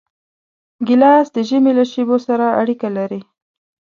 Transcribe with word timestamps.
ګیلاس 0.87 1.27
د 1.35 1.37
ژمي 1.49 1.71
له 1.79 1.85
شېبو 1.91 2.17
سره 2.27 2.45
اړیکه 2.61 2.87
لري. 2.97 3.21